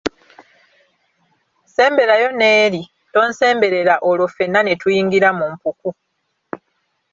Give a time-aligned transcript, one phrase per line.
[1.75, 2.81] Semberayo n'eri,
[3.13, 5.89] tonsemberera olwo fenna ne tuyingira mu mpuku.